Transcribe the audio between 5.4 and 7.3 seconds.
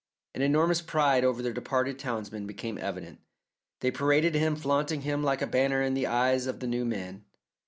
a banner in the eyes of the new man.